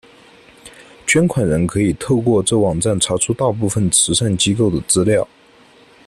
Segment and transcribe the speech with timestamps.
[1.05, 5.27] 捐款人可以透过这网站查出大部份慈善机构的资料。